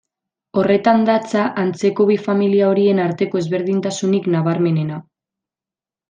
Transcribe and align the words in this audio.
Horretan 0.59 1.01
datza 1.09 1.41
antzeko 1.63 2.07
bi 2.11 2.15
familia 2.29 2.69
horien 2.71 3.01
arteko 3.05 3.41
ezberdintasunik 3.45 4.31
nabarmenena. 4.37 4.99